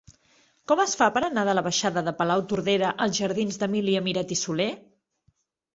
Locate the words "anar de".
1.27-1.55